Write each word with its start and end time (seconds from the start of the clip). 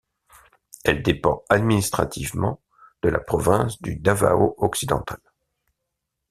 Elle 0.83 1.03
dépend 1.03 1.43
administrativement 1.47 2.59
de 3.03 3.09
la 3.09 3.19
province 3.19 3.79
du 3.83 3.97
Davao 3.97 4.55
occidental. 4.57 5.19